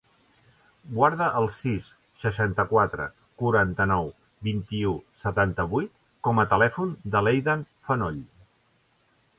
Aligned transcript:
Guarda 0.99 1.25
el 1.41 1.49
sis, 1.57 1.89
seixanta-quatre, 2.23 3.05
quaranta-nou, 3.43 4.11
vint-i-u, 4.49 4.95
setanta-vuit 5.27 5.95
com 6.29 6.43
a 6.45 6.49
telèfon 6.57 6.97
de 7.17 7.27
l'Eidan 7.29 7.69
Fenoll. 7.91 8.21